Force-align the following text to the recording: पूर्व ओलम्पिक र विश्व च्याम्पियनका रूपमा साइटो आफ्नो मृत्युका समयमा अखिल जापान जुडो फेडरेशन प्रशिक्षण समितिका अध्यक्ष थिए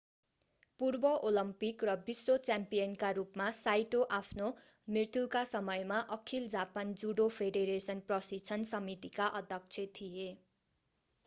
पूर्व 0.79 1.03
ओलम्पिक 1.25 1.83
र 1.89 1.93
विश्व 2.07 2.37
च्याम्पियनका 2.47 3.11
रूपमा 3.17 3.49
साइटो 3.57 4.01
आफ्नो 4.17 4.49
मृत्युका 4.87 5.45
समयमा 5.51 6.01
अखिल 6.17 6.49
जापान 6.55 6.97
जुडो 7.03 7.29
फेडरेशन 7.37 8.05
प्रशिक्षण 8.09 8.69
समितिका 8.73 9.31
अध्यक्ष 9.37 9.87
थिए 9.95 10.29